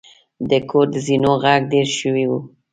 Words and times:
د 0.49 0.51
کور 0.69 0.85
د 0.93 0.95
زینو 1.05 1.31
غږ 1.43 1.61
ډیر 1.73 1.87
شوی 1.99 2.25
و. 2.29 2.31